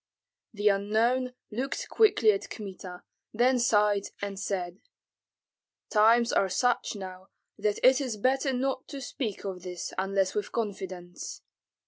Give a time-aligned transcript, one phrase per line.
[0.51, 3.03] The unknown looked quickly at Kmita,
[3.35, 4.79] then sighed and said,
[5.91, 7.27] "Times are such now
[7.59, 11.43] that it is better not to speak of this unless with confidants."